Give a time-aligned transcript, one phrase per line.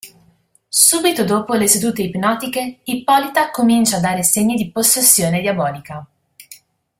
[0.67, 6.03] Subito dopo le sedute ipnotiche, Ippolita comincia a dare segni di possessione diabolica.